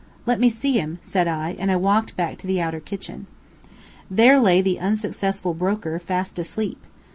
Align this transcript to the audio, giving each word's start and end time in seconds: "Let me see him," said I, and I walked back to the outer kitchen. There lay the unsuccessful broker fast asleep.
"Let 0.25 0.39
me 0.39 0.49
see 0.49 0.79
him," 0.79 0.97
said 1.03 1.27
I, 1.27 1.55
and 1.59 1.69
I 1.71 1.75
walked 1.75 2.15
back 2.15 2.39
to 2.39 2.47
the 2.47 2.59
outer 2.59 2.79
kitchen. 2.79 3.27
There 4.09 4.39
lay 4.39 4.59
the 4.59 4.79
unsuccessful 4.79 5.53
broker 5.53 5.99
fast 5.99 6.39
asleep. 6.39 6.83